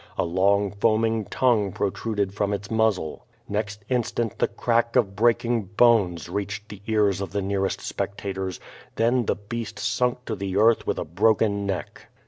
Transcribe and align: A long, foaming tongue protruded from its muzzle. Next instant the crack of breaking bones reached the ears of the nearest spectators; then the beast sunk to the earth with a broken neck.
A 0.17 0.23
long, 0.23 0.71
foaming 0.71 1.25
tongue 1.25 1.71
protruded 1.73 2.33
from 2.33 2.53
its 2.53 2.71
muzzle. 2.71 3.27
Next 3.47 3.85
instant 3.87 4.39
the 4.39 4.47
crack 4.47 4.95
of 4.95 5.15
breaking 5.15 5.65
bones 5.77 6.27
reached 6.27 6.69
the 6.69 6.81
ears 6.87 7.21
of 7.21 7.33
the 7.33 7.41
nearest 7.43 7.79
spectators; 7.81 8.59
then 8.95 9.27
the 9.27 9.35
beast 9.35 9.77
sunk 9.77 10.25
to 10.25 10.35
the 10.35 10.57
earth 10.57 10.87
with 10.87 10.97
a 10.97 11.05
broken 11.05 11.67
neck. 11.67 12.07